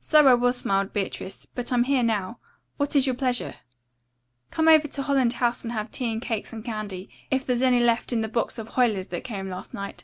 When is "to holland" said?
4.88-5.34